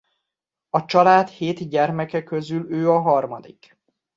[0.69, 3.77] A család hét gyermeke közül ő a harmadik.